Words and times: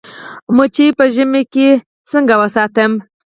مچۍ 0.55 0.87
په 0.97 1.05
ژمي 1.15 1.43
کې 1.53 1.67
څنګه 2.11 2.35
وساتم؟ 2.41 2.91